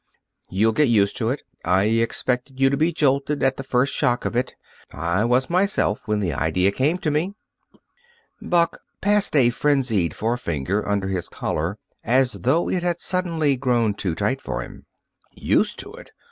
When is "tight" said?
14.15-14.41